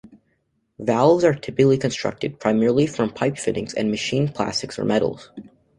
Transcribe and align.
Valves 0.79 1.23
are 1.23 1.35
typically 1.35 1.77
constructed 1.77 2.39
primarily 2.39 2.87
from 2.87 3.11
pipe 3.13 3.37
fittings 3.37 3.75
and 3.75 3.91
machined 3.91 4.33
plastics 4.33 4.79
or 4.79 4.83
metals. 4.83 5.29